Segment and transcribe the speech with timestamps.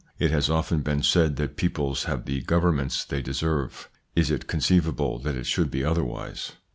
[0.17, 3.87] It has often been said that peoples have the governments they deserve.
[4.15, 6.53] Is it conceivable that it should be otherwise